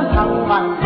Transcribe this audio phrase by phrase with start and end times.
[0.00, 0.79] Thân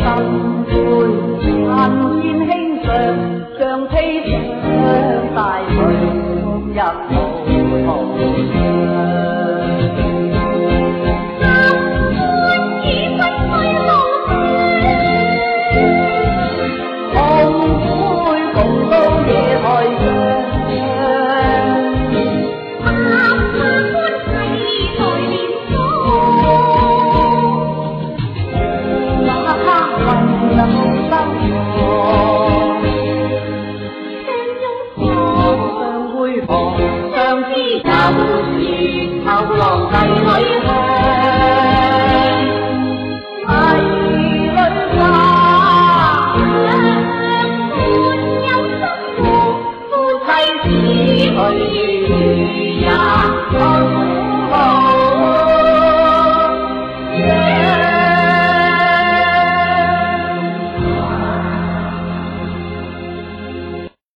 [0.00, 0.04] 心
[0.64, 0.70] 背
[1.62, 1.68] 眼
[2.22, 2.50] 见轻
[2.82, 2.88] 上，
[3.58, 3.94] 上披
[4.24, 4.64] 上
[5.34, 5.38] 大
[5.68, 5.72] 去
[6.74, 7.39] 入。